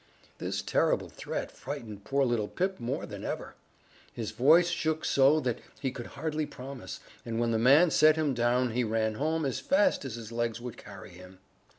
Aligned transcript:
This 0.39 0.63
terrible 0.63 1.09
threat 1.09 1.51
frightened 1.51 2.05
poor 2.05 2.25
little 2.25 2.47
Pip 2.47 2.79
more 2.79 3.05
than 3.05 3.23
ever. 3.23 3.53
His 4.11 4.31
voice 4.31 4.69
shook 4.69 5.05
so 5.05 5.39
that 5.41 5.59
he 5.79 5.91
could 5.91 6.07
hardly 6.17 6.47
promise, 6.47 7.01
and 7.23 7.39
when 7.39 7.51
the 7.51 7.59
man 7.59 7.91
set 7.91 8.15
him 8.15 8.33
down 8.33 8.71
he 8.71 8.83
ran 8.83 9.13
home 9.13 9.45
as 9.45 9.59
fast 9.59 10.03
as 10.03 10.15
his 10.15 10.31
legs 10.31 10.59
would 10.59 10.75
carry 10.75 11.11
him. 11.11 11.37